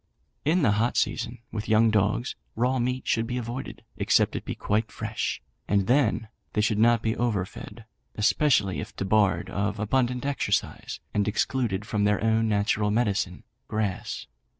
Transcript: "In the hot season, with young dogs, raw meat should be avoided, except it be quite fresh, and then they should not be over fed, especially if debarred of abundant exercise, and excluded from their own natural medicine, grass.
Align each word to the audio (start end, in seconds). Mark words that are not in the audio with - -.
"In 0.45 0.63
the 0.63 0.71
hot 0.71 0.97
season, 0.97 1.43
with 1.51 1.69
young 1.69 1.91
dogs, 1.91 2.35
raw 2.55 2.79
meat 2.79 3.05
should 3.07 3.27
be 3.27 3.37
avoided, 3.37 3.83
except 3.97 4.35
it 4.35 4.43
be 4.45 4.55
quite 4.55 4.91
fresh, 4.91 5.43
and 5.67 5.85
then 5.85 6.27
they 6.53 6.61
should 6.61 6.79
not 6.79 7.03
be 7.03 7.15
over 7.15 7.45
fed, 7.45 7.85
especially 8.15 8.79
if 8.79 8.95
debarred 8.95 9.51
of 9.51 9.77
abundant 9.77 10.25
exercise, 10.25 10.99
and 11.13 11.27
excluded 11.27 11.85
from 11.85 12.05
their 12.05 12.19
own 12.23 12.49
natural 12.49 12.89
medicine, 12.89 13.43
grass. 13.67 14.25